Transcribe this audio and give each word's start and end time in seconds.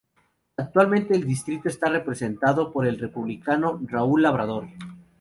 Actualmente 0.57 1.13
el 1.13 1.27
distrito 1.27 1.67
está 1.69 1.87
representado 1.87 2.71
por 2.73 2.87
el 2.87 2.97
Republicano 2.97 3.79
Raul 3.83 4.23
Labrador. 4.23 4.67